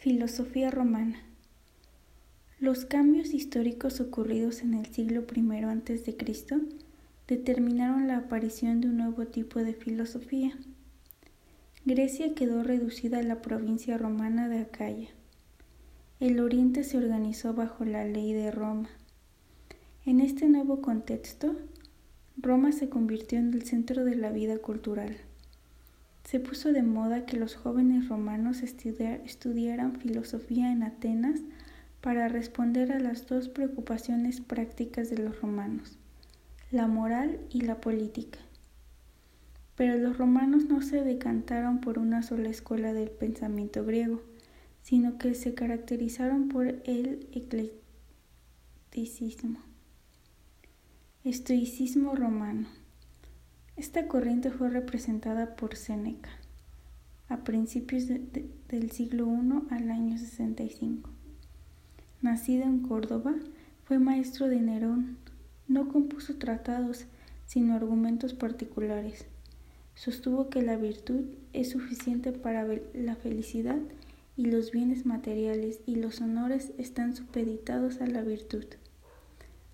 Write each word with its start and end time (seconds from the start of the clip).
Filosofía 0.00 0.70
romana. 0.70 1.20
Los 2.58 2.86
cambios 2.86 3.34
históricos 3.34 4.00
ocurridos 4.00 4.62
en 4.62 4.72
el 4.72 4.86
siglo 4.86 5.26
I 5.36 5.62
a.C. 5.62 6.16
determinaron 7.28 8.08
la 8.08 8.16
aparición 8.16 8.80
de 8.80 8.88
un 8.88 8.96
nuevo 8.96 9.26
tipo 9.26 9.58
de 9.58 9.74
filosofía. 9.74 10.56
Grecia 11.84 12.34
quedó 12.34 12.62
reducida 12.62 13.18
a 13.18 13.22
la 13.22 13.42
provincia 13.42 13.98
romana 13.98 14.48
de 14.48 14.60
Acaya. 14.60 15.10
El 16.18 16.40
oriente 16.40 16.82
se 16.82 16.96
organizó 16.96 17.52
bajo 17.52 17.84
la 17.84 18.06
ley 18.06 18.32
de 18.32 18.50
Roma. 18.50 18.88
En 20.06 20.20
este 20.20 20.48
nuevo 20.48 20.80
contexto, 20.80 21.56
Roma 22.38 22.72
se 22.72 22.88
convirtió 22.88 23.38
en 23.38 23.52
el 23.52 23.64
centro 23.64 24.06
de 24.06 24.16
la 24.16 24.30
vida 24.30 24.56
cultural 24.56 25.18
se 26.24 26.40
puso 26.40 26.72
de 26.72 26.82
moda 26.82 27.26
que 27.26 27.36
los 27.36 27.56
jóvenes 27.56 28.08
romanos 28.08 28.62
estudiaran 28.62 29.96
filosofía 29.96 30.72
en 30.72 30.82
Atenas 30.82 31.40
para 32.00 32.28
responder 32.28 32.92
a 32.92 33.00
las 33.00 33.26
dos 33.26 33.48
preocupaciones 33.48 34.40
prácticas 34.40 35.10
de 35.10 35.18
los 35.18 35.40
romanos, 35.40 35.98
la 36.70 36.86
moral 36.86 37.40
y 37.50 37.62
la 37.62 37.80
política. 37.80 38.38
Pero 39.76 39.96
los 39.96 40.18
romanos 40.18 40.66
no 40.66 40.82
se 40.82 41.02
decantaron 41.02 41.80
por 41.80 41.98
una 41.98 42.22
sola 42.22 42.48
escuela 42.48 42.92
del 42.92 43.10
pensamiento 43.10 43.84
griego, 43.84 44.22
sino 44.82 45.18
que 45.18 45.34
se 45.34 45.54
caracterizaron 45.54 46.48
por 46.48 46.66
el 46.66 47.26
eclecticismo, 47.32 49.58
estoicismo 51.24 52.14
romano. 52.14 52.68
Esta 53.80 54.08
corriente 54.08 54.50
fue 54.50 54.68
representada 54.68 55.56
por 55.56 55.74
Séneca 55.74 56.28
a 57.30 57.38
principios 57.44 58.08
del 58.08 58.90
siglo 58.90 59.26
I 59.26 59.74
al 59.74 59.90
año 59.90 60.18
65. 60.18 61.08
Nacido 62.20 62.64
en 62.64 62.80
Córdoba, 62.80 63.34
fue 63.86 63.98
maestro 63.98 64.48
de 64.48 64.60
Nerón. 64.60 65.16
No 65.66 65.88
compuso 65.88 66.36
tratados, 66.36 67.06
sino 67.46 67.74
argumentos 67.74 68.34
particulares. 68.34 69.24
Sostuvo 69.94 70.50
que 70.50 70.60
la 70.60 70.76
virtud 70.76 71.24
es 71.54 71.70
suficiente 71.70 72.32
para 72.32 72.68
la 72.92 73.16
felicidad 73.16 73.80
y 74.36 74.44
los 74.44 74.72
bienes 74.72 75.06
materiales 75.06 75.80
y 75.86 75.94
los 75.94 76.20
honores 76.20 76.72
están 76.76 77.16
supeditados 77.16 78.02
a 78.02 78.06
la 78.06 78.20
virtud. 78.20 78.66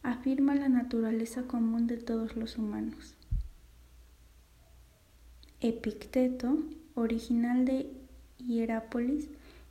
Afirma 0.05 0.55
la 0.55 0.69
naturaleza 0.69 1.43
común 1.49 1.89
de 1.89 1.97
todos 1.97 2.37
los 2.37 2.57
humanos. 2.57 3.17
Epicteto, 5.61 6.59
original 6.95 7.65
de 7.65 7.91
Hierápolis, 8.39 9.29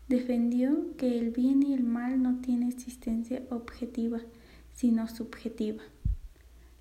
defendió 0.07 0.95
que 0.97 1.19
el 1.19 1.31
bien 1.31 1.63
y 1.63 1.73
el 1.73 1.83
mal 1.83 2.21
no 2.21 2.41
tienen 2.41 2.69
existencia 2.69 3.43
objetiva, 3.49 4.19
sino 4.73 5.07
subjetiva. 5.07 5.83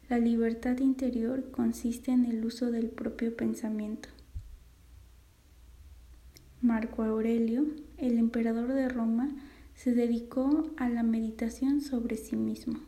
La 0.08 0.18
libertad 0.18 0.78
interior 0.78 1.50
consiste 1.50 2.12
en 2.12 2.26
el 2.26 2.44
uso 2.44 2.70
del 2.70 2.88
propio 2.88 3.36
pensamiento. 3.36 4.08
Marco 6.60 7.02
Aurelio, 7.02 7.66
el 7.98 8.18
emperador 8.18 8.72
de 8.72 8.88
Roma, 8.88 9.30
se 9.74 9.94
dedicó 9.94 10.70
a 10.76 10.88
la 10.88 11.02
meditación 11.02 11.80
sobre 11.80 12.16
sí 12.16 12.36
mismo. 12.36 12.80